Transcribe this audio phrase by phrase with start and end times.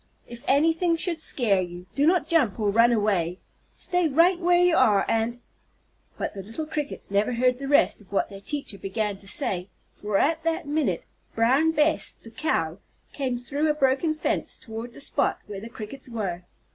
[0.25, 3.37] If anything should scare you, do not jump or run away.
[3.75, 5.37] Stay right where you are, and"
[6.17, 9.69] But the little Crickets never heard the rest of what their teacher began to say,
[9.93, 11.03] for at that minute
[11.35, 12.79] Brown Bess, the Cow,
[13.13, 16.45] came through a broken fence toward the spot where the Crickets were.